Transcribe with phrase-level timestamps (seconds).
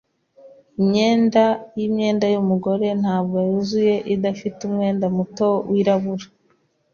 [0.79, 1.43] Imyenda
[1.77, 6.27] yimyenda yumugore ntabwo yuzuye idafite umwenda muto wirabura.